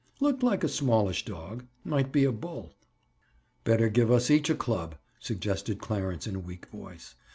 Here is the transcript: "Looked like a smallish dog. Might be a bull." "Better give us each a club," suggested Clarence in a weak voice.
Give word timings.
"Looked 0.19 0.41
like 0.41 0.63
a 0.63 0.67
smallish 0.67 1.25
dog. 1.25 1.67
Might 1.83 2.11
be 2.11 2.23
a 2.23 2.31
bull." 2.31 2.73
"Better 3.63 3.87
give 3.87 4.09
us 4.09 4.31
each 4.31 4.49
a 4.49 4.55
club," 4.55 4.95
suggested 5.19 5.77
Clarence 5.77 6.25
in 6.25 6.35
a 6.35 6.39
weak 6.39 6.65
voice. 6.69 7.13